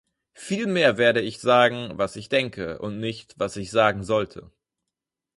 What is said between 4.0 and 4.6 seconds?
sollte.